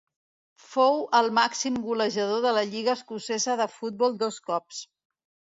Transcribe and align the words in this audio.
Fou 0.69 0.95
el 1.19 1.29
màxim 1.39 1.77
golejador 1.89 2.41
de 2.47 2.55
la 2.59 2.65
lliga 2.71 2.97
escocesa 3.01 3.59
de 3.61 3.69
futbol 3.75 4.19
dos 4.25 4.43
cops. 4.51 4.83